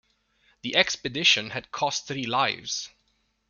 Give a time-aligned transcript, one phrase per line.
[0.63, 2.89] The expedition had cost three lives.